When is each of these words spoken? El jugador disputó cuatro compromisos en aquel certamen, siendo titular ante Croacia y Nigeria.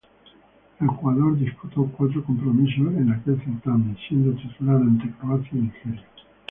El 0.79 0.87
jugador 0.87 1.37
disputó 1.37 1.85
cuatro 1.95 2.23
compromisos 2.23 2.87
en 2.99 3.11
aquel 3.11 3.39
certamen, 3.45 3.95
siendo 4.07 4.35
titular 4.35 4.77
ante 4.77 5.11
Croacia 5.19 5.51
y 5.53 5.61
Nigeria. 5.61 6.01